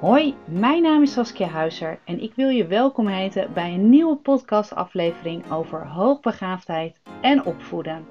Hoi, 0.00 0.36
mijn 0.46 0.82
naam 0.82 1.02
is 1.02 1.12
Saskia 1.12 1.46
Huizer 1.46 2.00
en 2.04 2.20
ik 2.20 2.34
wil 2.34 2.48
je 2.48 2.66
welkom 2.66 3.06
heten 3.06 3.52
bij 3.52 3.74
een 3.74 3.88
nieuwe 3.90 4.16
podcastaflevering 4.16 5.50
over 5.50 5.86
hoogbegaafdheid 5.86 7.00
en 7.22 7.44
opvoeden. 7.44 8.06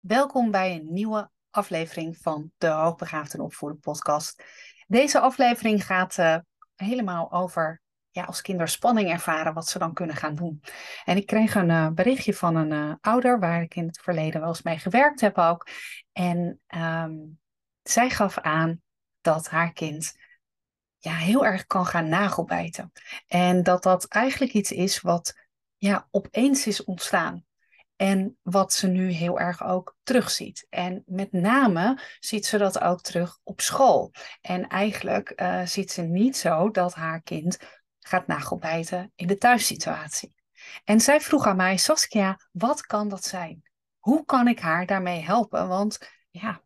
Welkom 0.00 0.50
bij 0.50 0.74
een 0.74 0.92
nieuwe 0.92 1.30
aflevering 1.50 2.16
van 2.16 2.50
de 2.58 2.66
Hoogbegaafd 2.66 3.34
en 3.34 3.40
Opvoeden 3.40 3.80
podcast. 3.80 4.44
Deze 4.86 5.20
aflevering 5.20 5.84
gaat 5.86 6.18
uh, 6.18 6.36
helemaal 6.74 7.32
over 7.32 7.82
ja, 8.10 8.24
als 8.24 8.42
kinderen 8.42 8.70
spanning 8.70 9.10
ervaren, 9.10 9.54
wat 9.54 9.68
ze 9.68 9.78
dan 9.78 9.92
kunnen 9.92 10.16
gaan 10.16 10.34
doen. 10.34 10.62
En 11.04 11.16
ik 11.16 11.26
kreeg 11.26 11.54
een 11.54 11.70
uh, 11.70 11.88
berichtje 11.90 12.34
van 12.34 12.56
een 12.56 12.72
uh, 12.72 12.94
ouder 13.00 13.38
waar 13.38 13.62
ik 13.62 13.74
in 13.74 13.86
het 13.86 14.00
verleden 14.00 14.40
wel 14.40 14.48
eens 14.48 14.62
mee 14.62 14.78
gewerkt 14.78 15.20
heb 15.20 15.38
ook. 15.38 15.66
En 16.12 16.60
um, 16.76 17.38
zij 17.82 18.10
gaf 18.10 18.38
aan 18.38 18.84
dat 19.26 19.48
haar 19.48 19.72
kind 19.72 20.14
ja, 20.98 21.14
heel 21.14 21.44
erg 21.44 21.66
kan 21.66 21.86
gaan 21.86 22.08
nagelbijten. 22.08 22.92
En 23.26 23.62
dat 23.62 23.82
dat 23.82 24.06
eigenlijk 24.06 24.52
iets 24.52 24.72
is 24.72 25.00
wat 25.00 25.34
ja, 25.76 26.08
opeens 26.10 26.66
is 26.66 26.84
ontstaan. 26.84 27.44
En 27.96 28.38
wat 28.42 28.72
ze 28.72 28.86
nu 28.86 29.10
heel 29.10 29.40
erg 29.40 29.64
ook 29.64 29.96
terugziet. 30.02 30.66
En 30.70 31.02
met 31.06 31.32
name 31.32 32.00
ziet 32.20 32.46
ze 32.46 32.58
dat 32.58 32.80
ook 32.80 33.00
terug 33.00 33.38
op 33.42 33.60
school. 33.60 34.12
En 34.40 34.68
eigenlijk 34.68 35.32
uh, 35.36 35.66
ziet 35.66 35.92
ze 35.92 36.02
niet 36.02 36.36
zo 36.36 36.70
dat 36.70 36.94
haar 36.94 37.22
kind 37.22 37.58
gaat 38.00 38.26
nagelbijten 38.26 39.12
in 39.14 39.26
de 39.26 39.38
thuissituatie. 39.38 40.34
En 40.84 41.00
zij 41.00 41.20
vroeg 41.20 41.46
aan 41.46 41.56
mij, 41.56 41.76
Saskia, 41.76 42.40
wat 42.52 42.80
kan 42.80 43.08
dat 43.08 43.24
zijn? 43.24 43.62
Hoe 43.98 44.24
kan 44.24 44.48
ik 44.48 44.60
haar 44.60 44.86
daarmee 44.86 45.20
helpen? 45.20 45.68
Want 45.68 45.98
ja, 46.30 46.60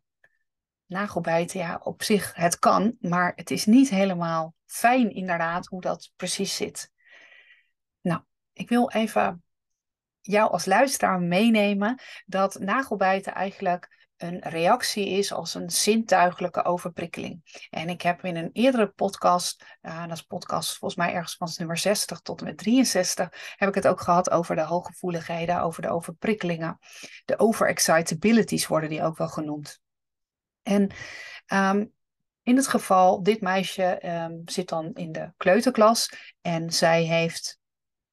nagelbijten, 0.91 1.59
ja, 1.59 1.79
op 1.83 2.03
zich, 2.03 2.35
het 2.35 2.59
kan, 2.59 2.95
maar 2.99 3.33
het 3.35 3.51
is 3.51 3.65
niet 3.65 3.89
helemaal 3.89 4.55
fijn 4.65 5.09
inderdaad 5.09 5.65
hoe 5.67 5.81
dat 5.81 6.11
precies 6.15 6.55
zit. 6.55 6.91
Nou, 8.01 8.21
ik 8.53 8.69
wil 8.69 8.89
even 8.89 9.43
jou 10.21 10.51
als 10.51 10.65
luisteraar 10.65 11.21
meenemen 11.21 12.01
dat 12.25 12.59
nagelbijten 12.59 13.33
eigenlijk 13.33 14.09
een 14.17 14.39
reactie 14.39 15.09
is 15.09 15.33
als 15.33 15.53
een 15.53 15.69
zintuigelijke 15.69 16.63
overprikkeling. 16.63 17.65
En 17.69 17.89
ik 17.89 18.01
heb 18.01 18.23
in 18.23 18.35
een 18.35 18.49
eerdere 18.53 18.87
podcast, 18.87 19.65
uh, 19.81 20.01
dat 20.07 20.17
is 20.17 20.21
podcast 20.21 20.77
volgens 20.77 20.95
mij 20.95 21.13
ergens 21.13 21.35
van 21.35 21.49
nummer 21.57 21.77
60 21.77 22.19
tot 22.19 22.39
en 22.39 22.45
met 22.45 22.57
63, 22.57 23.55
heb 23.55 23.69
ik 23.69 23.75
het 23.75 23.87
ook 23.87 24.01
gehad 24.01 24.31
over 24.31 24.55
de 24.55 24.63
hooggevoeligheden, 24.63 25.61
over 25.61 25.81
de 25.81 25.89
overprikkelingen. 25.89 26.77
De 27.25 27.39
overexcitabilities 27.39 28.67
worden 28.67 28.89
die 28.89 29.03
ook 29.03 29.17
wel 29.17 29.29
genoemd. 29.29 29.81
En 30.63 30.91
um, 31.53 31.93
in 32.43 32.55
het 32.55 32.67
geval, 32.67 33.23
dit 33.23 33.41
meisje 33.41 33.99
um, 34.05 34.41
zit 34.45 34.69
dan 34.69 34.93
in 34.93 35.11
de 35.11 35.33
kleuterklas 35.37 36.13
en 36.41 36.71
zij 36.71 37.03
heeft 37.03 37.59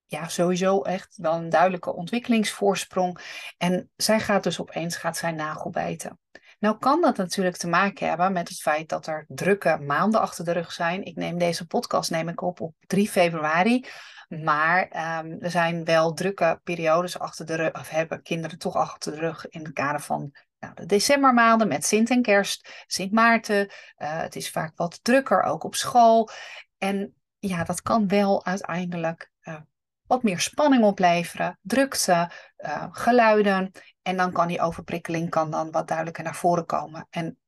ja, 0.05 0.29
sowieso 0.29 0.83
echt 0.83 1.17
wel 1.17 1.35
een 1.35 1.49
duidelijke 1.49 1.95
ontwikkelingsvoorsprong. 1.95 3.19
En 3.59 3.91
zij 3.97 4.21
gaat 4.21 4.43
dus 4.43 4.61
opeens 4.61 4.97
gaat 4.97 5.17
zij 5.17 5.33
nagelbijten. 5.33 6.19
Nou 6.59 6.79
kan 6.79 7.01
dat 7.01 7.17
natuurlijk 7.17 7.57
te 7.57 7.69
maken 7.69 8.09
hebben 8.09 8.33
met 8.33 8.49
het 8.49 8.61
feit 8.61 8.89
dat 8.89 9.07
er 9.07 9.25
drukke 9.29 9.79
maanden 9.79 10.21
achter 10.21 10.45
de 10.45 10.53
rug 10.53 10.73
zijn. 10.73 11.05
Ik 11.05 11.17
neem 11.17 11.39
deze 11.39 11.67
podcast 11.67 12.11
neem 12.11 12.29
ik 12.29 12.43
op 12.43 12.61
op 12.61 12.75
3 12.87 13.09
februari. 13.09 13.85
Maar 14.29 14.83
um, 14.83 15.37
er 15.41 15.51
zijn 15.51 15.85
wel 15.85 16.13
drukke 16.13 16.61
periodes 16.65 17.19
achter 17.19 17.47
de 17.47 17.55
rug, 17.55 17.73
of 17.73 17.89
hebben 17.89 18.23
kinderen 18.23 18.59
toch 18.59 18.75
achter 18.75 19.13
de 19.13 19.19
rug 19.19 19.49
in 19.49 19.65
het 19.65 19.73
kader 19.73 20.01
van 20.01 20.33
nou, 20.61 20.75
de 20.75 20.87
decembermaanden 20.87 21.69
met 21.69 21.85
Sint 21.85 22.11
en 22.11 22.23
Kerst, 22.23 22.85
Sint 22.87 23.13
Maarten. 23.13 23.67
Uh, 23.67 24.21
het 24.21 24.37
is 24.37 24.51
vaak 24.51 24.77
wat 24.77 25.05
drukker, 25.05 25.43
ook 25.43 25.65
op 25.65 25.75
school. 25.75 26.31
En 26.79 27.15
ja, 27.39 27.65
dat 27.65 27.83
kan 27.83 28.09
wel 28.09 28.45
uiteindelijk 28.45 29.31
uh, 29.43 29.61
wat 30.07 30.23
meer 30.23 30.41
spanning 30.41 30.85
opleveren, 30.85 31.59
drukte, 31.63 32.31
uh, 32.59 32.87
geluiden. 32.91 33.73
En 34.03 34.17
dan 34.17 34.33
kan 34.33 34.49
die 34.49 34.61
overprikkeling 34.61 35.31
kan 35.31 35.51
dan 35.51 35.71
wat 35.71 35.89
duidelijker 35.89 36.25
naar 36.25 36.37
voren 36.37 36.67
komen. 36.67 37.07
En 37.11 37.39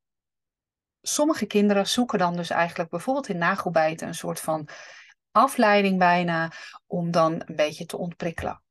sommige 1.03 1.47
kinderen 1.47 1.89
zoeken 1.89 2.19
dan 2.19 2.37
dus 2.37 2.51
eigenlijk 2.51 2.91
bijvoorbeeld 2.91 3.29
in 3.29 3.39
nagelbijten 3.39 4.09
een 4.09 4.15
soort 4.15 4.41
van 4.41 4.69
afleiding 5.33 5.99
bijna, 5.99 6.53
om 6.87 7.11
dan 7.11 7.33
een 7.33 7.57
beetje 7.57 7.87
te 7.87 7.97
ontprikkelen. 7.97 8.63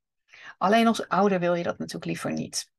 Alleen 0.58 0.88
als 0.88 1.08
ouder 1.08 1.40
wil 1.40 1.54
je 1.54 1.64
dat 1.64 1.78
natuurlijk 1.78 2.06
liever 2.06 2.32
niet. 2.32 2.72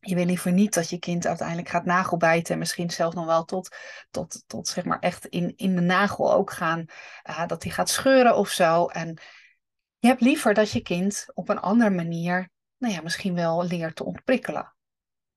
Je 0.00 0.14
wil 0.14 0.24
liever 0.24 0.52
niet 0.52 0.74
dat 0.74 0.90
je 0.90 0.98
kind 0.98 1.26
uiteindelijk 1.26 1.68
gaat 1.68 1.84
nagelbijten 1.84 2.52
en 2.52 2.58
misschien 2.58 2.90
zelfs 2.90 3.14
nog 3.14 3.24
wel 3.24 3.44
tot, 3.44 3.76
tot, 4.10 4.44
tot 4.46 4.68
zeg 4.68 4.84
maar 4.84 4.98
echt 4.98 5.26
in, 5.26 5.52
in 5.56 5.74
de 5.74 5.80
nagel 5.80 6.32
ook 6.32 6.50
gaan, 6.50 6.84
uh, 7.28 7.46
dat 7.46 7.62
hij 7.62 7.72
gaat 7.72 7.88
scheuren 7.88 8.36
of 8.36 8.48
zo. 8.48 8.86
En 8.86 9.18
je 9.98 10.06
hebt 10.06 10.20
liever 10.20 10.54
dat 10.54 10.70
je 10.70 10.80
kind 10.80 11.26
op 11.34 11.48
een 11.48 11.60
andere 11.60 11.90
manier, 11.90 12.50
nou 12.76 12.94
ja, 12.94 13.00
misschien 13.02 13.34
wel 13.34 13.64
leert 13.64 13.96
te 13.96 14.04
ontprikkelen. 14.04 14.74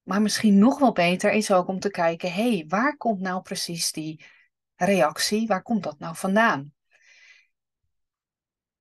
Maar 0.02 0.22
misschien 0.22 0.58
nog 0.58 0.80
wel 0.80 0.92
beter 0.92 1.32
is 1.32 1.52
ook 1.52 1.68
om 1.68 1.80
te 1.80 1.90
kijken, 1.90 2.34
hé, 2.34 2.56
hey, 2.56 2.66
waar 2.68 2.98
komt 2.98 3.20
nou 3.20 3.42
precies 3.42 3.92
die 3.92 4.26
reactie? 4.76 5.48
Waar 5.48 5.62
komt 5.62 5.84
dat 5.84 6.00
nou 6.00 6.16
vandaan? 6.16 6.74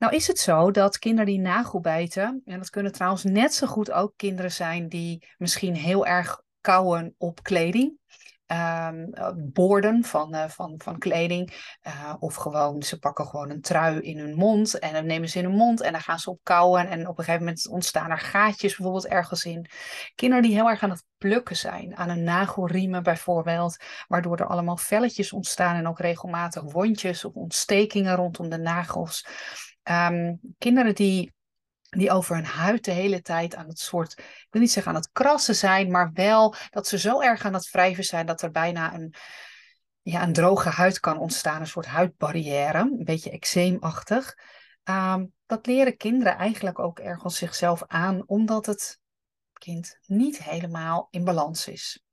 Nou 0.03 0.15
is 0.15 0.27
het 0.27 0.39
zo 0.39 0.71
dat 0.71 0.99
kinderen 0.99 1.27
die 1.27 1.41
nagelbijten, 1.41 2.43
en 2.45 2.59
dat 2.59 2.71
kunnen 2.71 2.93
trouwens 2.93 3.25
net 3.25 3.55
zo 3.55 3.67
goed 3.67 3.91
ook 3.91 4.13
kinderen 4.17 4.53
zijn 4.53 4.89
die 4.89 5.29
misschien 5.39 5.75
heel 5.75 6.07
erg 6.07 6.43
kauwen 6.61 7.15
op 7.19 7.43
kleding, 7.43 7.99
um, 8.47 9.11
boorden 9.53 10.05
van, 10.05 10.35
uh, 10.35 10.49
van, 10.49 10.75
van 10.85 10.99
kleding, 10.99 11.77
uh, 11.87 12.15
of 12.19 12.35
gewoon 12.35 12.83
ze 12.83 12.99
pakken 12.99 13.27
gewoon 13.27 13.51
een 13.51 13.61
trui 13.61 14.01
in 14.01 14.19
hun 14.19 14.35
mond 14.35 14.79
en 14.79 14.93
dan 14.93 15.07
nemen 15.07 15.29
ze 15.29 15.39
in 15.39 15.45
hun 15.45 15.57
mond 15.57 15.81
en 15.81 15.93
dan 15.93 16.01
gaan 16.01 16.19
ze 16.19 16.31
op 16.31 16.41
kauwen 16.43 16.89
en 16.89 17.09
op 17.09 17.19
een 17.19 17.25
gegeven 17.25 17.47
moment 17.47 17.69
ontstaan 17.69 18.11
er 18.11 18.19
gaatjes 18.19 18.77
bijvoorbeeld 18.77 19.07
ergens 19.07 19.45
in. 19.45 19.71
Kinderen 20.15 20.45
die 20.45 20.55
heel 20.55 20.69
erg 20.69 20.83
aan 20.83 20.91
het 20.91 21.05
plukken 21.19 21.57
zijn, 21.57 21.97
aan 21.97 22.09
een 22.09 22.25
nagelriemen 22.25 23.03
bijvoorbeeld, 23.03 23.77
waardoor 24.09 24.39
er 24.39 24.47
allemaal 24.47 24.77
velletjes 24.77 25.33
ontstaan 25.33 25.77
en 25.77 25.89
ook 25.89 25.99
regelmatig 25.99 26.63
wondjes 26.63 27.25
of 27.25 27.35
ontstekingen 27.35 28.17
rondom 28.17 28.49
de 28.49 28.59
nagels. 28.59 29.27
Um, 29.91 30.41
kinderen 30.59 30.95
die, 30.95 31.33
die 31.83 32.11
over 32.11 32.35
hun 32.35 32.45
huid 32.45 32.85
de 32.85 32.91
hele 32.91 33.23
tijd 33.23 33.55
aan 33.55 33.69
het 33.69 33.79
soort, 33.79 34.13
ik 34.19 34.47
wil 34.51 34.61
niet 34.61 34.73
zeggen 34.73 34.93
aan 34.93 34.99
het 34.99 35.13
krassen 35.13 35.55
zijn, 35.55 35.91
maar 35.91 36.11
wel 36.13 36.55
dat 36.71 36.87
ze 36.87 36.99
zo 36.99 37.21
erg 37.21 37.45
aan 37.45 37.55
het 37.55 37.71
wrijven 37.71 38.05
zijn 38.05 38.27
dat 38.27 38.43
er 38.43 38.51
bijna 38.51 38.95
een, 38.95 39.15
ja, 40.03 40.23
een 40.23 40.33
droge 40.33 40.69
huid 40.69 41.01
kan 41.01 41.19
ontstaan, 41.19 41.61
een 41.61 41.67
soort 41.67 41.87
huidbarrière, 41.87 42.79
een 42.79 43.05
beetje 43.05 43.31
eczeemachtig. 43.31 44.35
Um, 44.85 45.33
dat 45.47 45.67
leren 45.67 45.97
kinderen 45.97 46.37
eigenlijk 46.37 46.79
ook 46.79 46.99
ergens 46.99 47.37
zichzelf 47.37 47.85
aan, 47.87 48.23
omdat 48.27 48.67
het 48.67 49.01
kind 49.53 49.99
niet 50.07 50.43
helemaal 50.43 51.09
in 51.11 51.25
balans 51.25 51.69
is. 51.69 52.05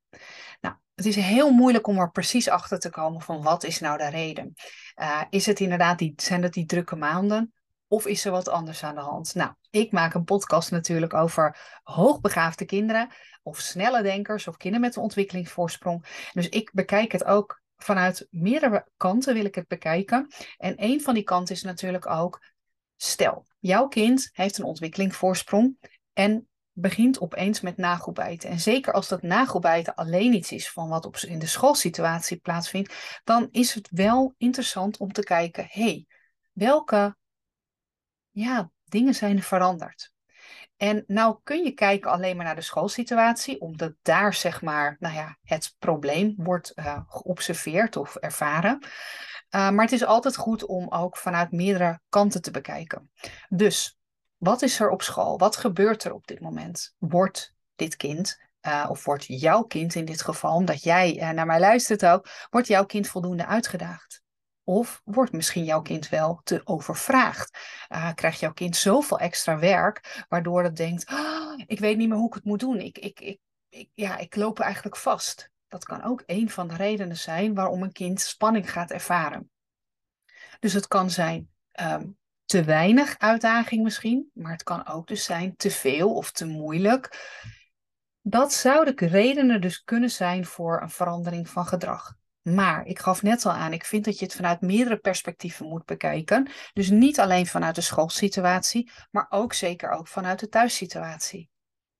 Nou, 0.60 0.74
het 0.94 1.06
is 1.06 1.16
heel 1.16 1.50
moeilijk 1.50 1.86
om 1.86 1.98
er 1.98 2.10
precies 2.10 2.48
achter 2.48 2.78
te 2.78 2.90
komen 2.90 3.20
van 3.20 3.42
wat 3.42 3.64
is 3.64 3.80
nou 3.80 3.98
de 3.98 4.08
reden. 4.08 4.54
Uh, 4.96 5.22
is 5.30 5.46
het 5.46 5.60
inderdaad 5.60 5.98
die, 5.98 6.12
zijn 6.16 6.50
die 6.50 6.66
drukke 6.66 6.96
maanden? 6.96 7.52
Of 7.92 8.06
is 8.06 8.24
er 8.24 8.30
wat 8.30 8.48
anders 8.48 8.82
aan 8.84 8.94
de 8.94 9.00
hand? 9.00 9.34
Nou, 9.34 9.52
ik 9.70 9.92
maak 9.92 10.14
een 10.14 10.24
podcast 10.24 10.70
natuurlijk 10.70 11.14
over 11.14 11.78
hoogbegaafde 11.82 12.64
kinderen, 12.64 13.10
of 13.42 13.58
snelle 13.58 14.02
denkers, 14.02 14.48
of 14.48 14.56
kinderen 14.56 14.86
met 14.86 14.96
een 14.96 15.02
ontwikkelingsvoorsprong. 15.02 16.28
Dus 16.32 16.48
ik 16.48 16.70
bekijk 16.72 17.12
het 17.12 17.24
ook 17.24 17.62
vanuit 17.76 18.26
meerdere 18.30 18.86
kanten, 18.96 19.34
wil 19.34 19.44
ik 19.44 19.54
het 19.54 19.66
bekijken. 19.66 20.26
En 20.56 20.74
een 20.76 21.00
van 21.00 21.14
die 21.14 21.22
kanten 21.22 21.54
is 21.54 21.62
natuurlijk 21.62 22.06
ook, 22.06 22.44
stel, 22.96 23.46
jouw 23.58 23.88
kind 23.88 24.28
heeft 24.32 24.58
een 24.58 24.64
ontwikkelingsvoorsprong 24.64 25.76
en 26.12 26.48
begint 26.72 27.20
opeens 27.20 27.60
met 27.60 27.76
nagelbijten. 27.76 28.50
En 28.50 28.60
zeker 28.60 28.92
als 28.92 29.08
dat 29.08 29.22
nagelbijten 29.22 29.94
alleen 29.94 30.32
iets 30.32 30.52
is 30.52 30.70
van 30.70 30.88
wat 30.88 31.06
op, 31.06 31.16
in 31.16 31.38
de 31.38 31.46
schoolsituatie 31.46 32.36
plaatsvindt, 32.36 33.20
dan 33.24 33.48
is 33.50 33.74
het 33.74 33.88
wel 33.90 34.34
interessant 34.38 34.98
om 34.98 35.12
te 35.12 35.22
kijken, 35.22 35.66
hé, 35.70 35.82
hey, 35.82 36.06
welke 36.52 37.18
ja, 38.40 38.70
dingen 38.84 39.14
zijn 39.14 39.42
veranderd. 39.42 40.12
En 40.76 41.04
nou 41.06 41.38
kun 41.42 41.64
je 41.64 41.72
kijken 41.72 42.10
alleen 42.10 42.36
maar 42.36 42.44
naar 42.44 42.54
de 42.54 42.60
schoolsituatie, 42.60 43.60
omdat 43.60 43.92
daar 44.02 44.34
zeg 44.34 44.62
maar, 44.62 44.96
nou 44.98 45.14
ja, 45.14 45.36
het 45.42 45.74
probleem 45.78 46.34
wordt 46.36 46.72
uh, 46.74 47.00
geobserveerd 47.06 47.96
of 47.96 48.16
ervaren. 48.16 48.78
Uh, 48.82 49.70
maar 49.70 49.84
het 49.84 49.92
is 49.92 50.04
altijd 50.04 50.36
goed 50.36 50.66
om 50.66 50.88
ook 50.88 51.16
vanuit 51.16 51.50
meerdere 51.50 52.00
kanten 52.08 52.42
te 52.42 52.50
bekijken. 52.50 53.10
Dus 53.48 53.98
wat 54.36 54.62
is 54.62 54.80
er 54.80 54.90
op 54.90 55.02
school? 55.02 55.38
Wat 55.38 55.56
gebeurt 55.56 56.04
er 56.04 56.12
op 56.12 56.26
dit 56.26 56.40
moment? 56.40 56.94
Wordt 56.98 57.54
dit 57.74 57.96
kind, 57.96 58.40
uh, 58.62 58.86
of 58.90 59.04
wordt 59.04 59.24
jouw 59.26 59.62
kind 59.62 59.94
in 59.94 60.04
dit 60.04 60.22
geval, 60.22 60.54
omdat 60.54 60.82
jij 60.82 61.32
naar 61.32 61.46
mij 61.46 61.60
luistert 61.60 62.06
ook, 62.06 62.28
wordt 62.50 62.68
jouw 62.68 62.84
kind 62.84 63.08
voldoende 63.08 63.46
uitgedaagd? 63.46 64.19
Of 64.70 65.00
wordt 65.04 65.32
misschien 65.32 65.64
jouw 65.64 65.82
kind 65.82 66.08
wel 66.08 66.40
te 66.44 66.60
overvraagd? 66.64 67.58
Uh, 67.88 68.12
krijgt 68.14 68.40
jouw 68.40 68.52
kind 68.52 68.76
zoveel 68.76 69.18
extra 69.18 69.58
werk, 69.58 70.24
waardoor 70.28 70.62
het 70.62 70.76
denkt: 70.76 71.10
oh, 71.10 71.52
ik 71.66 71.78
weet 71.78 71.96
niet 71.96 72.08
meer 72.08 72.16
hoe 72.16 72.26
ik 72.26 72.34
het 72.34 72.44
moet 72.44 72.60
doen. 72.60 72.80
Ik, 72.80 72.98
ik, 72.98 73.20
ik, 73.20 73.38
ik, 73.68 73.90
ja, 73.94 74.18
ik 74.18 74.36
loop 74.36 74.58
eigenlijk 74.58 74.96
vast. 74.96 75.50
Dat 75.68 75.84
kan 75.84 76.02
ook 76.02 76.22
een 76.26 76.50
van 76.50 76.68
de 76.68 76.74
redenen 76.74 77.16
zijn 77.16 77.54
waarom 77.54 77.82
een 77.82 77.92
kind 77.92 78.20
spanning 78.20 78.72
gaat 78.72 78.90
ervaren. 78.90 79.50
Dus 80.60 80.72
het 80.72 80.86
kan 80.86 81.10
zijn 81.10 81.48
ehm, 81.72 82.06
te 82.44 82.64
weinig 82.64 83.18
uitdaging 83.18 83.82
misschien, 83.82 84.30
maar 84.34 84.52
het 84.52 84.62
kan 84.62 84.86
ook 84.86 85.06
dus 85.06 85.24
zijn 85.24 85.56
te 85.56 85.70
veel 85.70 86.14
of 86.14 86.30
te 86.30 86.46
moeilijk. 86.46 87.30
Dat 88.20 88.52
zouden 88.52 89.08
redenen 89.08 89.60
dus 89.60 89.82
kunnen 89.82 90.10
zijn 90.10 90.44
voor 90.44 90.82
een 90.82 90.90
verandering 90.90 91.48
van 91.48 91.66
gedrag. 91.66 92.18
Maar 92.42 92.86
ik 92.86 92.98
gaf 92.98 93.22
net 93.22 93.46
al 93.46 93.52
aan, 93.52 93.72
ik 93.72 93.84
vind 93.84 94.04
dat 94.04 94.18
je 94.18 94.24
het 94.24 94.34
vanuit 94.34 94.60
meerdere 94.60 94.96
perspectieven 94.96 95.66
moet 95.66 95.84
bekijken. 95.84 96.50
Dus 96.72 96.90
niet 96.90 97.20
alleen 97.20 97.46
vanuit 97.46 97.74
de 97.74 97.80
schoolsituatie, 97.80 98.90
maar 99.10 99.26
ook 99.28 99.52
zeker 99.52 99.90
ook 99.90 100.08
vanuit 100.08 100.38
de 100.38 100.48
thuissituatie. 100.48 101.50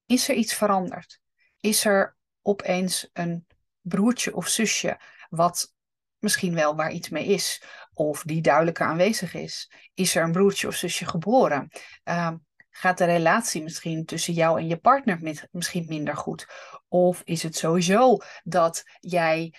Is 0.06 0.28
er 0.28 0.34
iets 0.34 0.54
veranderd? 0.54 1.20
Is 1.60 1.84
er 1.84 2.16
opeens 2.42 3.10
een 3.12 3.46
broertje 3.80 4.34
of 4.34 4.48
zusje 4.48 5.00
wat 5.28 5.74
misschien 6.18 6.54
wel 6.54 6.76
waar 6.76 6.92
iets 6.92 7.08
mee 7.08 7.26
is, 7.26 7.62
of 7.92 8.22
die 8.22 8.40
duidelijker 8.40 8.86
aanwezig 8.86 9.34
is? 9.34 9.72
Is 9.94 10.14
er 10.14 10.22
een 10.22 10.32
broertje 10.32 10.66
of 10.66 10.74
zusje 10.74 11.06
geboren? 11.06 11.68
Uh, 12.04 12.32
gaat 12.70 12.98
de 12.98 13.04
relatie 13.04 13.62
misschien 13.62 14.04
tussen 14.04 14.34
jou 14.34 14.60
en 14.60 14.66
je 14.66 14.76
partner 14.76 15.48
misschien 15.50 15.84
minder 15.88 16.16
goed? 16.16 16.46
Of 16.88 17.22
is 17.24 17.42
het 17.42 17.56
sowieso 17.56 18.16
dat 18.42 18.84
jij 19.00 19.54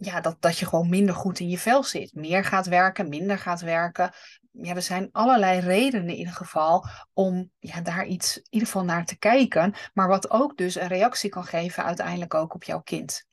ja, 0.00 0.20
dat, 0.20 0.36
dat 0.40 0.58
je 0.58 0.66
gewoon 0.66 0.88
minder 0.88 1.14
goed 1.14 1.40
in 1.40 1.48
je 1.48 1.58
vel 1.58 1.82
zit. 1.82 2.14
Meer 2.14 2.44
gaat 2.44 2.66
werken, 2.66 3.08
minder 3.08 3.38
gaat 3.38 3.60
werken. 3.60 4.12
Ja, 4.50 4.74
er 4.74 4.82
zijn 4.82 5.08
allerlei 5.12 5.60
redenen 5.60 6.08
in 6.08 6.16
ieder 6.16 6.34
geval 6.34 6.86
om 7.12 7.50
ja, 7.58 7.80
daar 7.80 8.06
iets 8.06 8.36
in 8.36 8.46
ieder 8.50 8.68
geval 8.68 8.84
naar 8.84 9.04
te 9.04 9.18
kijken. 9.18 9.74
Maar 9.94 10.08
wat 10.08 10.30
ook 10.30 10.56
dus 10.56 10.74
een 10.74 10.88
reactie 10.88 11.30
kan 11.30 11.44
geven 11.44 11.84
uiteindelijk 11.84 12.34
ook 12.34 12.54
op 12.54 12.64
jouw 12.64 12.80
kind. 12.80 13.26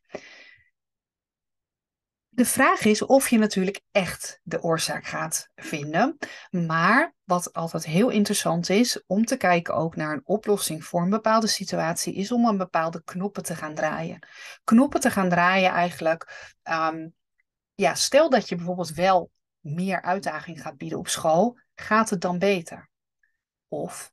De 2.37 2.45
vraag 2.45 2.85
is 2.85 3.01
of 3.01 3.29
je 3.29 3.37
natuurlijk 3.37 3.81
echt 3.91 4.39
de 4.43 4.61
oorzaak 4.61 5.05
gaat 5.05 5.49
vinden. 5.55 6.17
Maar 6.49 7.15
wat 7.23 7.53
altijd 7.53 7.85
heel 7.85 8.09
interessant 8.09 8.69
is 8.69 9.03
om 9.05 9.25
te 9.25 9.37
kijken 9.37 9.73
ook 9.73 9.95
naar 9.95 10.13
een 10.13 10.25
oplossing 10.25 10.83
voor 10.83 11.01
een 11.01 11.09
bepaalde 11.09 11.47
situatie, 11.47 12.13
is 12.13 12.31
om 12.31 12.45
een 12.45 12.57
bepaalde 12.57 13.03
knoppen 13.03 13.43
te 13.43 13.55
gaan 13.55 13.73
draaien. 13.73 14.27
Knoppen 14.63 14.99
te 14.99 15.11
gaan 15.11 15.29
draaien 15.29 15.71
eigenlijk. 15.71 16.53
Um, 16.63 17.13
ja, 17.73 17.95
stel 17.95 18.29
dat 18.29 18.49
je 18.49 18.55
bijvoorbeeld 18.55 18.93
wel 18.93 19.31
meer 19.59 20.01
uitdaging 20.01 20.61
gaat 20.61 20.77
bieden 20.77 20.99
op 20.99 21.07
school, 21.07 21.59
gaat 21.75 22.09
het 22.09 22.21
dan 22.21 22.39
beter? 22.39 22.89
Of 23.67 24.11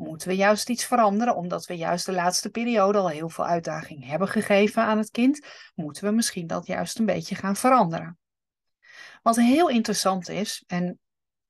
moeten 0.00 0.28
we 0.28 0.36
juist 0.36 0.68
iets 0.68 0.84
veranderen, 0.84 1.36
omdat 1.36 1.66
we 1.66 1.76
juist 1.76 2.06
de 2.06 2.12
laatste 2.12 2.50
periode 2.50 2.98
al 2.98 3.08
heel 3.08 3.28
veel 3.28 3.46
uitdaging 3.46 4.06
hebben 4.06 4.28
gegeven 4.28 4.82
aan 4.82 4.98
het 4.98 5.10
kind, 5.10 5.46
moeten 5.74 6.04
we 6.04 6.10
misschien 6.10 6.46
dat 6.46 6.66
juist 6.66 6.98
een 6.98 7.06
beetje 7.06 7.34
gaan 7.34 7.56
veranderen. 7.56 8.18
Wat 9.22 9.36
heel 9.36 9.68
interessant 9.68 10.28
is, 10.28 10.64
en 10.66 10.98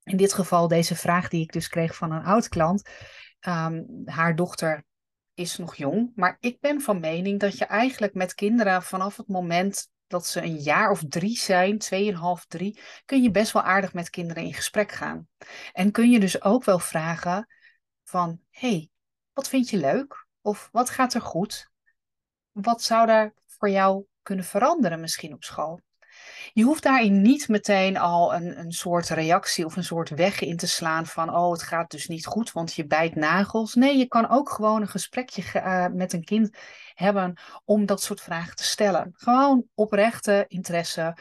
in 0.03 0.17
dit 0.17 0.33
geval 0.33 0.69
deze 0.69 0.97
vraag 0.97 1.29
die 1.29 1.43
ik 1.43 1.53
dus 1.53 1.69
kreeg 1.69 1.95
van 1.95 2.13
een 2.13 2.25
oud 2.25 2.49
klant, 2.49 2.89
um, 3.49 4.03
haar 4.05 4.37
dochter 4.37 4.85
is 5.35 5.57
nog 5.57 5.75
jong, 5.75 6.13
maar 6.15 6.37
ik 6.41 6.61
ben 6.61 6.81
van 6.81 7.01
mening 7.01 7.41
dat 7.41 7.59
je 7.59 7.65
eigenlijk 7.65 8.15
met 8.15 8.35
kinderen 8.35 8.83
vanaf 8.83 9.17
het 9.17 9.29
moment 9.29 9.89
dat 10.07 10.27
ze 10.27 10.43
een 10.43 10.57
jaar 10.57 10.91
of 10.91 11.03
drie 11.09 11.37
zijn, 11.37 11.79
tweeënhalf, 11.79 12.47
drie, 12.47 12.81
kun 13.05 13.23
je 13.23 13.31
best 13.31 13.53
wel 13.53 13.63
aardig 13.63 13.93
met 13.95 14.11
kinderen 14.11 14.43
in 14.43 14.55
gesprek 14.55 14.93
gaan. 14.93 15.29
En 15.73 15.91
kun 15.91 16.11
je 16.11 16.21
dus 16.21 16.43
ook 16.43 16.65
wel 16.65 16.79
vragen, 16.79 17.47
van 18.11 18.41
hey, 18.51 18.91
wat 19.33 19.49
vind 19.49 19.69
je 19.69 19.77
leuk? 19.77 20.27
Of 20.41 20.69
wat 20.73 20.91
gaat 20.91 21.15
er 21.15 21.21
goed? 21.21 21.71
Wat 22.53 22.83
zou 22.83 23.07
daar 23.07 23.33
voor 23.47 23.71
jou 23.71 24.05
kunnen 24.23 24.45
veranderen 24.45 25.01
misschien 25.01 25.33
op 25.33 25.45
school? 25.45 25.81
Je 26.53 26.63
hoeft 26.63 26.83
daarin 26.83 27.23
niet 27.23 27.49
meteen 27.49 27.97
al 27.97 28.35
een, 28.35 28.59
een 28.59 28.73
soort 28.73 29.09
reactie 29.09 29.65
of 29.65 29.77
een 29.77 29.85
soort 29.85 30.09
weg 30.09 30.41
in 30.41 30.57
te 30.57 30.67
slaan 30.67 31.07
van, 31.07 31.35
oh, 31.35 31.53
het 31.53 31.63
gaat 31.63 31.91
dus 31.91 32.07
niet 32.07 32.27
goed, 32.27 32.53
want 32.53 32.75
je 32.75 32.87
bijt 32.87 33.15
nagels. 33.15 33.75
Nee, 33.75 33.97
je 33.97 34.07
kan 34.07 34.29
ook 34.29 34.51
gewoon 34.51 34.81
een 34.81 34.89
gesprekje 34.89 35.43
uh, 35.55 35.87
met 35.87 36.13
een 36.13 36.25
kind 36.25 36.57
hebben 36.95 37.41
om 37.65 37.87
dat 37.87 38.03
soort 38.03 38.21
vragen 38.21 38.57
te 38.57 38.65
stellen. 38.65 39.11
Gewoon 39.13 39.65
oprechte 39.75 40.45
interesse. 40.49 41.17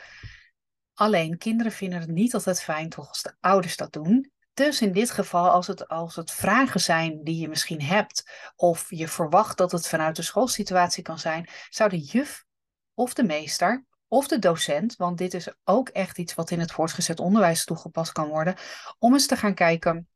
Alleen 0.94 1.38
kinderen 1.38 1.72
vinden 1.72 2.00
het 2.00 2.10
niet 2.10 2.34
altijd 2.34 2.62
fijn, 2.62 2.90
toch 2.90 3.08
als 3.08 3.22
de 3.22 3.36
ouders 3.40 3.78
dat 3.78 3.92
doen. 3.94 4.32
Dus 4.60 4.82
in 4.82 4.92
dit 4.92 5.12
geval, 5.12 5.50
als 5.50 5.68
het, 5.68 5.88
als 5.88 6.16
het 6.16 6.32
vragen 6.32 6.80
zijn 6.80 7.24
die 7.24 7.40
je 7.40 7.50
misschien 7.50 7.82
hebt, 7.82 8.30
of 8.56 8.86
je 8.90 9.08
verwacht 9.08 9.58
dat 9.58 9.72
het 9.72 9.88
vanuit 9.88 10.16
de 10.16 10.22
schoolsituatie 10.22 11.04
kan 11.04 11.20
zijn, 11.20 11.50
zou 11.70 11.90
de 11.90 12.00
juf 12.00 12.46
of 12.94 13.14
de 13.14 13.24
meester 13.24 13.86
of 14.08 14.28
de 14.28 14.40
docent, 14.40 14.96
want 14.96 15.18
dit 15.18 15.34
is 15.34 15.54
ook 15.64 15.90
echt 15.90 16.18
iets 16.18 16.34
wat 16.34 16.52
in 16.52 16.60
het 16.60 16.72
voortgezet 16.72 17.20
onderwijs 17.20 17.66
toegepast 17.66 18.12
kan 18.12 18.28
worden, 18.28 18.56
om 18.98 19.14
eens 19.14 19.28
te 19.28 19.36
gaan 19.36 19.54
kijken, 19.54 20.08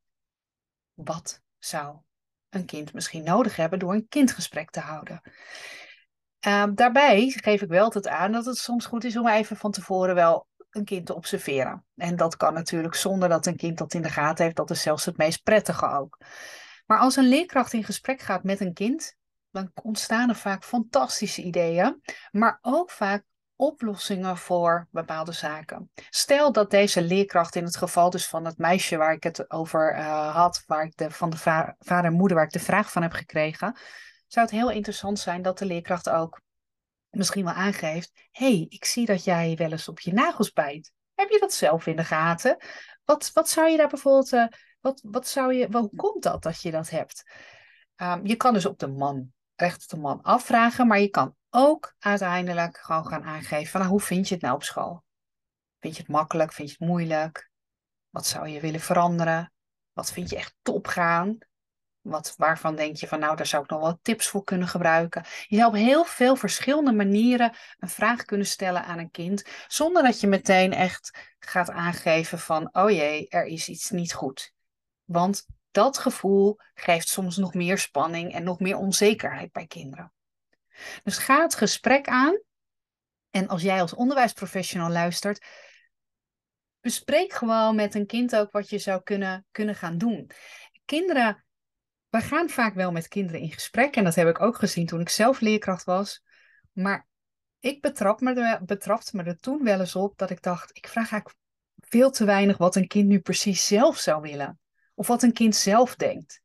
wat 0.94 1.42
zou 1.58 1.98
een 2.50 2.66
kind 2.66 2.94
misschien 2.94 3.24
nodig 3.24 3.56
hebben 3.56 3.80
door 3.80 3.94
een 3.94 4.08
kindgesprek 4.08 4.70
te 4.70 4.80
houden. 4.80 5.22
Uh, 6.48 6.66
daarbij 6.74 7.30
geef 7.30 7.62
ik 7.62 7.70
wel 7.70 7.84
altijd 7.84 8.08
aan 8.08 8.32
dat 8.32 8.46
het 8.46 8.58
soms 8.58 8.86
goed 8.86 9.04
is 9.04 9.18
om 9.18 9.28
even 9.28 9.58
van 9.58 9.72
tevoren 9.72 10.16
wel 10.16 10.48
een 10.76 10.86
kind 10.86 11.06
te 11.06 11.16
observeren. 11.16 11.86
En 11.96 12.16
dat 12.16 12.38
kan 12.38 12.54
natuurlijk 12.54 12.96
zonder 12.96 13.30
dat 13.30 13.46
een 13.46 13.56
kind 13.56 13.78
dat 13.78 13.94
in 13.94 14.02
de 14.02 14.10
gaten 14.10 14.44
heeft. 14.44 14.56
Dat 14.56 14.70
is 14.70 14.82
zelfs 14.82 15.06
het 15.06 15.18
meest 15.18 15.44
prettige 15.44 15.88
ook. 15.88 16.18
Maar 16.86 17.00
als 17.00 17.16
een 17.16 17.28
leerkracht 17.28 17.74
in 17.74 17.84
gesprek 17.84 18.22
gaat 18.22 18.44
met 18.44 18.60
een 18.60 18.74
kind, 18.74 19.16
dan 19.52 19.72
ontstaan 19.82 20.30
er 20.30 20.36
vaak 20.36 20.64
fantastische 20.64 21.42
ideeën, 21.42 22.02
maar 22.32 22.58
ook 22.62 22.92
vaak 22.92 23.24
oplossingen 23.56 24.38
voor 24.38 24.88
bepaalde 24.92 25.32
zaken. 25.32 25.92
Stel 26.10 26.52
dat 26.52 26.72
deze 26.72 27.02
leerkracht 27.02 27.56
in 27.56 27.64
het 27.64 27.78
geval 27.78 28.10
dus 28.10 28.28
van 28.28 28.46
het 28.46 28.58
meisje 28.58 28.98
waar 28.98 29.14
ik 29.14 29.24
het 29.24 29.52
over 29.52 29.98
uh, 29.98 30.36
had, 30.36 30.64
waar 30.66 30.86
ik 30.86 30.98
de, 30.98 31.12
van 31.12 31.30
de 31.30 31.38
vader 31.38 32.06
en 32.06 32.14
moeder 32.14 32.38
waar 32.38 32.46
ik 32.46 32.52
de 32.52 32.60
vraag 32.60 32.92
van 32.92 33.02
heb 33.02 33.12
gekregen, 33.12 33.78
zou 34.28 34.46
het 34.46 34.56
heel 34.56 34.72
interessant 34.72 35.20
zijn 35.20 35.42
dat 35.42 35.58
de 35.58 35.66
leerkracht 35.66 36.10
ook 36.10 36.42
misschien 37.14 37.46
wel 37.46 37.54
aangeeft: 37.54 38.12
hey, 38.32 38.66
ik 38.70 38.86
zie 38.86 39.06
dat 39.06 39.24
jij 39.24 39.56
wel 39.56 39.72
eens 39.72 39.88
op 39.88 40.00
je 40.00 40.14
nagels 40.14 40.52
bijt. 40.52 40.92
Heb 41.16 41.30
je 41.30 41.40
dat 41.40 41.54
zelf 41.54 41.88
in 41.88 41.96
de 41.96 42.04
gaten? 42.04 42.58
Wat, 43.04 43.32
wat 43.34 43.50
zou 43.50 43.70
je 43.70 43.78
daar 43.78 43.88
bijvoorbeeld, 43.88 44.32
uh, 44.32 44.48
wat, 44.80 45.02
wat 45.06 45.28
zou 45.28 45.54
je, 45.54 45.68
hoe 45.72 45.96
komt 45.96 46.24
dat 46.24 46.44
dat 46.44 46.62
je 46.62 46.72
dat 46.72 46.90
hebt? 46.90 47.24
Um, 47.96 48.26
je 48.26 48.36
kan 48.36 48.54
dus 48.54 48.66
op 48.66 48.80
de 48.80 48.88
man, 48.88 49.34
recht 49.56 49.84
op 49.84 49.90
de 49.90 49.98
man 49.98 50.22
afvragen, 50.22 50.88
maar 50.88 51.00
je 51.00 51.10
kan 51.10 51.36
ook 51.50 51.96
uiteindelijk 52.00 52.78
gewoon 52.78 53.08
gaan 53.08 53.24
aangeven: 53.24 53.72
van, 53.72 53.80
nou, 53.80 53.92
hoe 53.92 54.02
vind 54.02 54.28
je 54.28 54.34
het 54.34 54.44
nou 54.44 54.56
op 54.56 54.64
school? 54.64 55.04
Vind 55.80 55.96
je 55.96 56.02
het 56.02 56.12
makkelijk? 56.12 56.54
Vind 56.54 56.70
je 56.70 56.76
het 56.80 56.88
moeilijk? 56.88 57.50
Wat 58.10 58.26
zou 58.26 58.48
je 58.48 58.60
willen 58.60 58.80
veranderen? 58.80 59.54
Wat 59.94 60.12
vind 60.12 60.30
je 60.30 60.36
echt 60.36 60.56
top 60.62 60.88
gaan? 60.88 61.38
Wat, 62.04 62.34
waarvan 62.38 62.76
denk 62.76 62.96
je 62.96 63.08
van 63.08 63.20
nou, 63.20 63.36
daar 63.36 63.46
zou 63.46 63.64
ik 63.64 63.70
nog 63.70 63.82
wel 63.82 64.00
tips 64.02 64.28
voor 64.28 64.44
kunnen 64.44 64.68
gebruiken. 64.68 65.26
Je 65.48 65.58
zou 65.58 65.68
op 65.68 65.76
heel 65.76 66.04
veel 66.04 66.36
verschillende 66.36 66.92
manieren 66.92 67.54
een 67.80 67.90
vraag 67.90 68.24
kunnen 68.24 68.48
stellen 68.48 68.86
aan 68.86 68.98
een 69.00 69.12
kind, 69.12 69.46
zonder 69.68 70.04
dat 70.04 70.20
je 70.20 70.28
meteen 70.28 70.74
echt 70.74 71.34
gaat 71.40 71.70
aangeven 71.70 72.40
van 72.40 72.70
oh 72.72 72.90
jee, 72.90 73.28
er 73.30 73.46
is 73.46 73.68
iets 73.68 73.90
niet 73.90 74.14
goed. 74.14 74.54
Want 75.04 75.46
dat 75.72 75.98
gevoel 75.98 76.58
geeft 76.74 77.08
soms 77.08 77.38
nog 77.38 77.54
meer 77.54 77.78
spanning 77.78 78.34
en 78.34 78.44
nog 78.44 78.60
meer 78.60 78.78
onzekerheid 78.78 79.52
bij 79.52 79.68
kinderen. 79.68 80.14
Dus 81.04 81.18
ga 81.18 81.42
het 81.42 81.56
gesprek 81.56 82.08
aan. 82.08 82.42
En 83.30 83.48
als 83.48 83.62
jij 83.62 83.82
als 83.82 83.94
onderwijsprofessional 83.94 84.90
luistert, 84.90 85.46
bespreek 86.82 87.34
gewoon 87.34 87.76
met 87.76 87.96
een 87.96 88.06
kind 88.06 88.36
ook 88.36 88.52
wat 88.52 88.70
je 88.70 88.78
zou 88.78 89.04
kunnen, 89.04 89.46
kunnen 89.52 89.76
gaan 89.76 89.98
doen. 89.98 90.30
Kinderen 90.86 91.46
we 92.14 92.22
gaan 92.22 92.50
vaak 92.50 92.74
wel 92.74 92.92
met 92.92 93.08
kinderen 93.08 93.42
in 93.42 93.52
gesprek. 93.52 93.96
En 93.96 94.04
dat 94.04 94.16
heb 94.16 94.28
ik 94.28 94.42
ook 94.42 94.56
gezien 94.56 94.86
toen 94.86 95.00
ik 95.00 95.10
zelf 95.10 95.40
leerkracht 95.40 95.84
was. 95.84 96.24
Maar 96.72 97.08
ik 97.60 97.82
betrap 97.82 98.20
me 98.20 98.34
er, 98.34 98.64
betrapte 98.66 99.16
me 99.16 99.24
er 99.24 99.40
toen 99.40 99.64
wel 99.64 99.80
eens 99.80 99.96
op 99.96 100.18
dat 100.18 100.30
ik 100.30 100.42
dacht: 100.42 100.70
ik 100.78 100.88
vraag 100.88 101.12
eigenlijk 101.12 101.42
veel 101.80 102.12
te 102.12 102.26
weinig 102.26 102.58
wat 102.58 102.76
een 102.76 102.88
kind 102.88 103.08
nu 103.08 103.20
precies 103.20 103.68
zelf 103.68 103.98
zou 103.98 104.22
willen. 104.22 104.60
Of 104.96 105.08
wat 105.08 105.24
een 105.24 105.34
kind 105.34 105.56
zelf 105.56 105.96
denkt. 105.96 106.42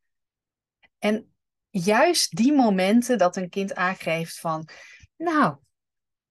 En 0.98 1.32
juist 1.70 2.36
die 2.36 2.52
momenten 2.52 3.18
dat 3.18 3.36
een 3.36 3.48
kind 3.48 3.74
aangeeft 3.74 4.40
van, 4.40 4.68
nou, 5.16 5.56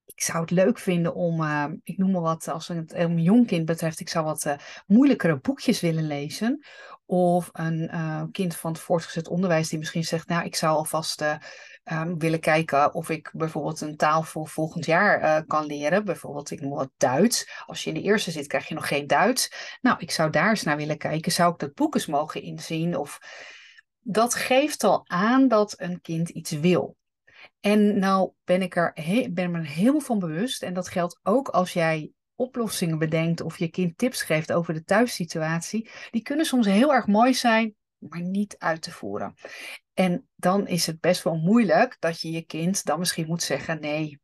ik 0.04 0.22
zou 0.22 0.40
het 0.40 0.50
leuk 0.50 0.78
vinden 0.78 1.14
om, 1.14 1.40
uh, 1.40 1.66
ik 1.82 1.98
noem 1.98 2.10
maar 2.10 2.20
wat, 2.20 2.48
als 2.48 2.68
het 2.68 2.92
een 2.92 3.22
jong 3.22 3.46
kind 3.46 3.64
betreft, 3.64 4.00
ik 4.00 4.08
zou 4.08 4.24
wat 4.24 4.44
uh, 4.44 4.56
moeilijkere 4.86 5.38
boekjes 5.40 5.80
willen 5.80 6.06
lezen. 6.06 6.64
Of 7.10 7.48
een 7.52 7.90
uh, 7.94 8.22
kind 8.32 8.56
van 8.56 8.72
het 8.72 8.80
voortgezet 8.80 9.28
onderwijs 9.28 9.68
die 9.68 9.78
misschien 9.78 10.04
zegt, 10.04 10.28
nou, 10.28 10.44
ik 10.44 10.56
zou 10.56 10.76
alvast 10.76 11.22
um, 11.92 12.18
willen 12.18 12.40
kijken 12.40 12.94
of 12.94 13.10
ik 13.10 13.30
bijvoorbeeld 13.32 13.80
een 13.80 13.96
taal 13.96 14.22
voor 14.22 14.48
volgend 14.48 14.84
jaar 14.84 15.44
kan 15.44 15.66
leren. 15.66 16.04
Bijvoorbeeld, 16.04 16.50
ik 16.50 16.60
noem 16.60 16.74
wat 16.74 16.90
Duits. 16.96 17.62
Als 17.66 17.84
je 17.84 17.90
in 17.90 17.96
de 17.96 18.02
eerste 18.02 18.30
zit, 18.30 18.46
krijg 18.46 18.68
je 18.68 18.74
nog 18.74 18.88
geen 18.88 19.06
Duits. 19.06 19.52
Nou, 19.80 19.96
ik 19.98 20.10
zou 20.10 20.30
daar 20.30 20.48
eens 20.48 20.62
naar 20.62 20.76
willen 20.76 20.98
kijken. 20.98 21.32
Zou 21.32 21.52
ik 21.52 21.58
dat 21.58 21.74
boek 21.74 21.94
eens 21.94 22.06
mogen 22.06 22.42
inzien? 22.42 22.96
Of 22.96 23.18
dat 24.00 24.34
geeft 24.34 24.84
al 24.84 25.04
aan 25.06 25.48
dat 25.48 25.74
een 25.80 26.00
kind 26.00 26.28
iets 26.28 26.50
wil. 26.50 26.96
En 27.60 27.98
nou 27.98 28.32
ben 28.44 28.62
ik 28.62 28.76
er, 28.76 28.92
ben 29.30 29.50
me 29.50 29.58
er 29.58 29.66
helemaal 29.66 30.00
van 30.00 30.18
bewust. 30.18 30.62
En 30.62 30.74
dat 30.74 30.88
geldt 30.88 31.20
ook 31.22 31.48
als 31.48 31.72
jij 31.72 32.12
oplossingen 32.38 32.98
bedenkt 32.98 33.40
of 33.40 33.58
je 33.58 33.68
kind 33.68 33.98
tips 33.98 34.22
geeft 34.22 34.52
over 34.52 34.74
de 34.74 34.84
thuissituatie. 34.84 35.90
Die 36.10 36.22
kunnen 36.22 36.46
soms 36.46 36.66
heel 36.66 36.94
erg 36.94 37.06
mooi 37.06 37.34
zijn, 37.34 37.74
maar 37.98 38.22
niet 38.22 38.58
uit 38.58 38.82
te 38.82 38.90
voeren. 38.90 39.34
En 39.94 40.28
dan 40.36 40.66
is 40.66 40.86
het 40.86 41.00
best 41.00 41.22
wel 41.22 41.36
moeilijk 41.36 41.96
dat 41.98 42.20
je 42.20 42.30
je 42.30 42.42
kind 42.42 42.84
dan 42.84 42.98
misschien 42.98 43.26
moet 43.26 43.42
zeggen: 43.42 43.80
nee, 43.80 44.20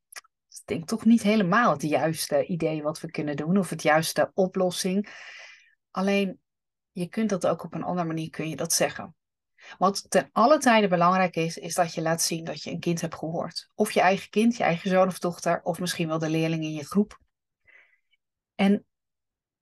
ik 0.49 0.63
denk 0.65 0.89
toch 0.89 1.05
niet 1.05 1.23
helemaal 1.23 1.73
het 1.73 1.83
juiste 1.83 2.47
idee 2.47 2.83
wat 2.83 3.01
we 3.01 3.11
kunnen 3.11 3.37
doen 3.37 3.59
of 3.59 3.71
het 3.71 3.83
juiste 3.83 4.31
oplossing. 4.35 5.09
Alleen 5.91 6.41
je 6.93 7.09
kunt 7.09 7.31
dat 7.31 7.47
ook 7.47 7.65
op 7.65 7.75
een 7.75 7.85
andere 7.85 8.07
manier 8.07 8.31
kun 8.31 8.49
je 8.49 8.57
dat 8.57 8.73
zeggen. 8.73 9.15
Wat 9.79 10.11
ten 10.11 10.29
alle 10.33 10.59
tijde 10.59 10.89
belangrijk 10.89 11.37
is, 11.37 11.59
is 11.59 11.75
dat 11.75 11.95
je 11.95 12.03
laat 12.03 12.23
zien 12.23 12.45
dat 12.45 12.63
je 12.63 12.71
een 12.71 12.81
kind 12.81 13.01
hebt 13.01 13.15
gehoord. 13.15 13.71
Of 13.75 13.91
je 13.91 14.01
eigen 14.01 14.31
kind, 14.31 14.57
je 14.57 14.63
eigen 14.63 14.91
zoon 14.91 15.07
of 15.07 15.19
dochter, 15.19 15.61
of 15.63 15.81
misschien 15.81 16.09
wel 16.09 16.19
de 16.19 16.29
leerling 16.29 16.63
in 16.63 16.73
je 16.73 16.85
groep. 16.85 17.23
En 18.55 18.87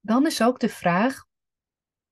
dan 0.00 0.26
is 0.26 0.42
ook 0.42 0.60
de 0.60 0.68
vraag, 0.68 1.24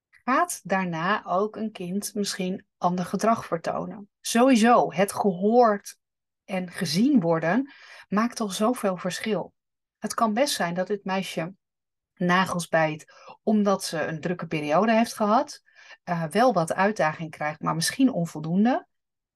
gaat 0.08 0.60
daarna 0.62 1.24
ook 1.24 1.56
een 1.56 1.72
kind 1.72 2.14
misschien 2.14 2.66
ander 2.76 3.04
gedrag 3.04 3.46
vertonen? 3.46 4.08
Sowieso, 4.20 4.92
het 4.92 5.12
gehoord 5.12 5.98
en 6.44 6.70
gezien 6.70 7.20
worden 7.20 7.72
maakt 8.08 8.40
al 8.40 8.48
zoveel 8.48 8.96
verschil. 8.96 9.52
Het 9.98 10.14
kan 10.14 10.34
best 10.34 10.54
zijn 10.54 10.74
dat 10.74 10.86
dit 10.86 11.04
meisje 11.04 11.54
nagels 12.14 12.68
bijt 12.68 13.12
omdat 13.42 13.84
ze 13.84 14.06
een 14.06 14.20
drukke 14.20 14.46
periode 14.46 14.92
heeft 14.92 15.14
gehad, 15.14 15.62
uh, 16.04 16.24
wel 16.24 16.52
wat 16.52 16.74
uitdaging 16.74 17.30
krijgt, 17.30 17.60
maar 17.60 17.74
misschien 17.74 18.12
onvoldoende. 18.12 18.86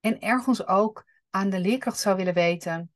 En 0.00 0.20
ergens 0.20 0.66
ook 0.66 1.04
aan 1.30 1.50
de 1.50 1.58
leerkracht 1.58 1.98
zou 1.98 2.16
willen 2.16 2.34
weten, 2.34 2.94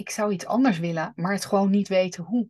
ik, 0.00 0.10
zou 0.10 0.32
iets 0.32 0.46
anders 0.46 0.78
willen, 0.78 1.12
maar 1.16 1.32
het 1.32 1.44
gewoon 1.44 1.70
niet 1.70 1.88
weten 1.88 2.24
hoe. 2.24 2.48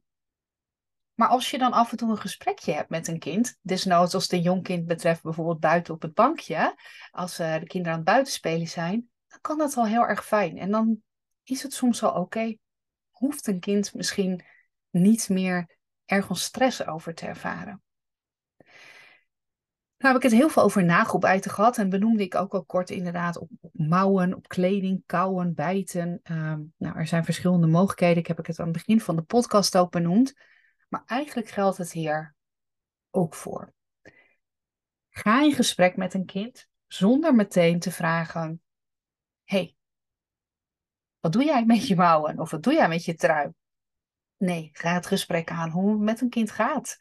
Maar 1.15 1.29
als 1.29 1.51
je 1.51 1.59
dan 1.59 1.73
af 1.73 1.91
en 1.91 1.97
toe 1.97 2.11
een 2.11 2.19
gesprekje 2.19 2.73
hebt 2.73 2.89
met 2.89 3.09
een 3.09 3.19
kind, 3.19 3.59
desnoods 3.63 4.15
als 4.15 4.23
het 4.23 4.33
een 4.33 4.43
jong 4.43 4.63
kind 4.63 4.87
betreft, 4.87 5.23
bijvoorbeeld 5.23 5.61
buiten 5.61 5.95
op 5.95 6.03
het 6.03 6.15
bankje, 6.15 6.75
als 7.11 7.41
uh, 7.41 7.59
de 7.59 7.67
kinderen 7.67 7.93
aan 7.93 8.05
het 8.05 8.13
buitenspelen 8.13 8.69
zijn, 8.69 9.11
dan 9.29 9.39
kan 9.41 9.59
dat 9.59 9.77
al 9.77 9.87
heel 9.87 10.07
erg 10.07 10.27
fijn. 10.27 10.59
En 10.59 10.71
dan 10.71 11.03
is 11.43 11.63
het 11.63 11.73
soms 11.73 12.03
al 12.03 12.21
oké. 12.21 12.57
Hoeft 13.11 13.47
een 13.47 13.61
kind 13.61 13.95
misschien 13.95 14.45
niet 14.91 15.29
meer 15.29 15.79
ergens 16.05 16.43
stress 16.43 16.87
over 16.87 17.15
te 17.15 17.27
ervaren. 17.27 17.83
Nou 20.01 20.15
heb 20.15 20.23
ik 20.23 20.31
het 20.31 20.41
heel 20.41 20.49
veel 20.49 20.63
over 20.63 20.85
nagelbijten 20.85 21.51
gehad 21.51 21.79
en 21.79 21.89
benoemde 21.89 22.23
ik 22.23 22.35
ook 22.35 22.55
al 22.55 22.65
kort 22.65 22.91
inderdaad 22.91 23.39
op, 23.39 23.51
mouwen, 23.73 24.35
op 24.35 24.49
kleding, 24.49 25.03
kauwen, 25.07 25.55
bijten. 25.55 26.21
Ehm, 26.23 26.63
nou, 26.77 26.97
er 26.97 27.07
zijn 27.07 27.25
verschillende 27.25 27.67
mogelijkheden. 27.67 28.17
Ik 28.17 28.27
heb 28.27 28.37
het 28.37 28.59
aan 28.59 28.65
het 28.65 28.77
begin 28.77 29.01
van 29.01 29.17
de 29.17 29.23
podcast 29.23 29.77
ook 29.77 29.91
benoemd. 29.91 30.35
Maar 30.89 31.03
eigenlijk 31.07 31.49
geldt 31.49 31.77
het 31.77 31.93
hier 31.93 32.35
ook 33.11 33.35
voor. 33.35 33.73
Ga 35.11 35.43
in 35.43 35.53
gesprek 35.53 35.97
met 35.97 36.15
een 36.15 36.27
kind 36.27 36.69
zonder 36.87 37.35
meteen 37.35 37.79
te 37.79 37.91
vragen: 37.91 38.63
hey, 39.45 39.77
wat 41.19 41.33
doe 41.33 41.45
jij 41.45 41.65
met 41.65 41.87
je 41.87 41.97
mouwen? 41.97 42.39
Of 42.39 42.51
wat 42.51 42.63
doe 42.63 42.73
jij 42.73 42.89
met 42.89 43.05
je 43.05 43.15
trui? 43.15 43.53
Nee, 44.37 44.71
ga 44.73 44.95
het 44.95 45.07
gesprek 45.07 45.51
aan 45.51 45.71
hoe 45.71 45.91
het 45.91 46.01
met 46.01 46.21
een 46.21 46.31
kind 46.31 46.51
gaat. 46.51 46.97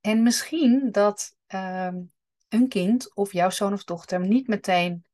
En 0.00 0.22
misschien 0.22 0.90
dat 0.90 1.35
ehm, 1.46 2.02
een 2.48 2.68
kind 2.68 3.14
of 3.14 3.32
jouw 3.32 3.50
zoon 3.50 3.72
of 3.72 3.84
dochter 3.84 4.20
niet 4.20 4.48
meteen 4.48 5.04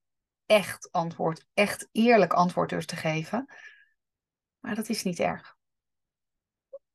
echt 0.47 0.93
antwoord, 0.93 1.47
echt 1.55 1.89
eerlijk 1.93 2.33
antwoord 2.33 2.71
durft 2.71 2.89
te 2.89 2.97
geven. 2.97 3.47
Maar 4.59 4.75
dat 4.75 4.89
is 4.89 5.03
niet 5.03 5.21
erg. 5.21 5.57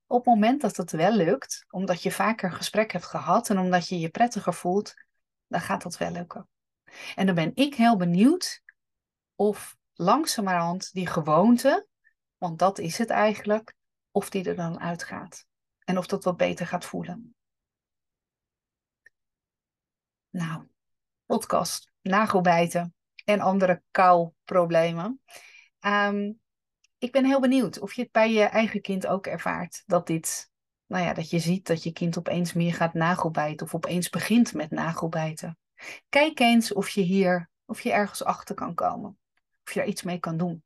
Op 0.06 0.26
het 0.26 0.34
moment 0.34 0.62
dat 0.62 0.78
het 0.78 0.92
wel 0.92 1.12
lukt, 1.12 1.66
omdat 1.70 2.04
je 2.04 2.12
vaker 2.12 2.50
een 2.50 2.56
gesprek 2.56 2.92
hebt 2.92 3.06
gehad 3.06 3.50
en 3.50 3.58
omdat 3.58 3.88
je 3.88 4.00
je 4.00 4.10
prettiger 4.10 4.54
voelt, 4.54 4.94
dan 5.48 5.62
gaat 5.62 5.82
dat 5.84 5.98
wel 5.98 6.12
lukken. 6.12 6.50
En 7.16 7.26
dan 7.26 7.36
ben 7.36 7.52
ik 7.56 7.76
heel 7.76 7.98
benieuwd 7.98 8.62
of 9.36 9.78
langzamerhand 9.94 10.94
die 10.94 11.08
gewoonte, 11.08 11.88
want 12.38 12.60
dat 12.60 12.80
is 12.80 12.98
het 12.98 13.10
eigenlijk, 13.10 13.76
of 14.12 14.30
die 14.30 14.44
er 14.50 14.56
dan 14.56 14.80
uitgaat. 14.80 15.46
En 15.84 15.98
of 15.98 16.08
dat 16.08 16.24
wat 16.24 16.38
beter 16.38 16.68
gaat 16.68 16.86
voelen. 16.86 17.36
Nou, 20.38 20.64
podcast, 21.26 21.92
nagelbijten 22.02 22.96
en 23.26 23.40
andere 23.40 23.82
kauwproblemen. 23.92 25.22
Um, 25.80 26.40
ik 26.98 27.12
ben 27.12 27.26
heel 27.26 27.40
benieuwd 27.40 27.80
of 27.80 27.94
je 27.94 28.02
het 28.02 28.12
bij 28.12 28.32
je 28.32 28.44
eigen 28.44 28.82
kind 28.82 29.08
ook 29.08 29.28
ervaart. 29.28 29.84
Dat 29.86 30.08
dit, 30.08 30.52
nou 30.86 31.04
ja, 31.04 31.14
dat 31.14 31.30
je 31.30 31.40
ziet 31.40 31.68
dat 31.68 31.84
je 31.84 31.92
kind 31.92 32.18
opeens 32.18 32.54
meer 32.54 32.74
gaat 32.74 32.94
nagelbijten 32.94 33.66
of 33.66 33.76
opeens 33.76 34.10
begint 34.10 34.54
met 34.54 34.72
nagelbijten. 34.72 35.58
Kijk 36.10 36.40
eens 36.40 36.74
of 36.74 36.90
je 36.90 37.02
hier, 37.02 37.50
of 37.66 37.82
je 37.82 37.92
ergens 37.92 38.24
achter 38.24 38.56
kan 38.56 38.74
komen. 38.74 39.18
Of 39.66 39.74
je 39.74 39.82
er 39.82 39.88
iets 39.88 40.04
mee 40.04 40.20
kan 40.20 40.38
doen. 40.38 40.64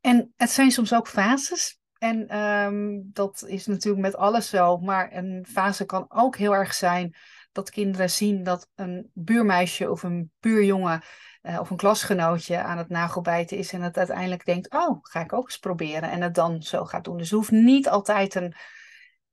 En 0.00 0.32
het 0.36 0.50
zijn 0.50 0.70
soms 0.70 0.94
ook 0.94 1.08
fases. 1.08 1.80
En 1.98 2.38
um, 2.38 3.10
dat 3.12 3.44
is 3.46 3.66
natuurlijk 3.66 4.02
met 4.02 4.16
alles 4.16 4.48
zo. 4.48 4.78
Maar 4.78 5.12
een 5.12 5.46
fase 5.48 5.84
kan 5.84 6.04
ook 6.08 6.36
heel 6.36 6.54
erg 6.54 6.74
zijn 6.74 7.16
dat 7.56 7.70
kinderen 7.70 8.10
zien 8.10 8.42
dat 8.42 8.70
een 8.74 9.10
buurmeisje 9.14 9.90
of 9.90 10.02
een 10.02 10.32
buurjongen 10.40 11.02
uh, 11.42 11.60
of 11.60 11.70
een 11.70 11.76
klasgenootje 11.76 12.62
aan 12.62 12.78
het 12.78 12.88
nagelbijten 12.88 13.56
is 13.56 13.72
en 13.72 13.82
het 13.82 13.96
uiteindelijk 13.96 14.44
denkt, 14.44 14.72
oh, 14.72 14.98
ga 15.02 15.20
ik 15.20 15.32
ook 15.32 15.44
eens 15.44 15.58
proberen 15.58 16.10
en 16.10 16.22
het 16.22 16.34
dan 16.34 16.62
zo 16.62 16.84
gaat 16.84 17.04
doen. 17.04 17.16
Dus 17.16 17.30
er 17.30 17.36
hoeft 17.36 17.50
niet 17.50 17.88
altijd 17.88 18.34
een, 18.34 18.54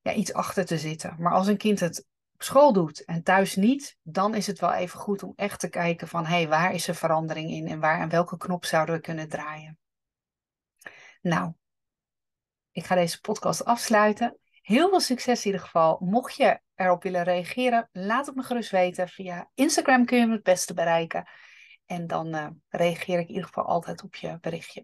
ja, 0.02 0.14
iets 0.14 0.34
achter 0.34 0.66
te 0.66 0.78
zitten. 0.78 1.16
Maar 1.20 1.34
als 1.34 1.48
een 1.48 1.58
kind 1.58 1.80
het 1.80 2.08
op 2.34 2.44
school 2.44 2.74
doet 2.74 3.06
en 3.06 3.24
thuis 3.24 3.56
niet, 3.56 3.98
dan 4.02 4.36
is 4.36 4.48
het 4.48 4.60
wel 4.60 4.74
even 4.74 5.00
goed 5.00 5.24
om 5.24 5.34
echt 5.36 5.60
te 5.60 5.70
kijken 5.70 6.08
van, 6.08 6.26
hé, 6.26 6.36
hey, 6.36 6.48
waar 6.48 6.74
is 6.74 6.88
er 6.88 6.96
verandering 6.96 7.50
in 7.50 7.68
en 7.68 7.80
waar 7.80 8.00
en 8.00 8.10
welke 8.10 8.38
knop 8.38 8.66
zouden 8.66 8.96
we 8.96 9.02
kunnen 9.02 9.30
draaien. 9.30 9.78
Nou, 11.22 11.54
ik 12.72 12.86
ga 12.86 12.96
deze 12.96 13.22
podcast 13.22 13.66
afsluiten. 13.66 14.38
Heel 14.62 14.90
veel 14.90 15.00
succes 15.00 15.40
in 15.40 15.46
ieder 15.46 15.66
geval. 15.66 15.98
Mocht 16.00 16.36
je 16.36 16.60
erop 16.84 17.04
willen 17.04 17.24
reageren, 17.24 17.90
laat 17.92 18.26
het 18.26 18.36
me 18.36 18.44
gerust 18.44 18.72
weten. 18.72 19.08
Via 19.08 19.50
Instagram 19.54 20.06
kun 20.06 20.18
je 20.18 20.26
me 20.26 20.34
het 20.34 20.44
beste 20.44 20.74
bereiken. 20.74 21.28
En 21.86 22.08
dan 22.08 22.36
uh, 22.36 22.48
reageer 22.70 23.20
ik 23.20 23.28
in 23.28 23.34
ieder 23.34 23.48
geval 23.48 23.66
altijd 23.66 24.04
op 24.04 24.16
je 24.16 24.38
berichtje. 24.42 24.82